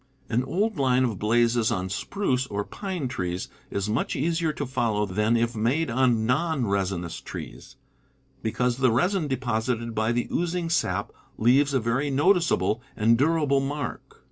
[0.29, 5.05] An old line of blazes on spruce or pine trees is much easier to follow
[5.05, 7.75] than if made on non resinous trees,
[8.39, 8.41] ^,,.
[8.41, 10.59] because the resin deposited by the ooz Followmg a.,*• 1.1 j J.
[10.63, 14.19] ing sap leaves a very noticeable and durable mark.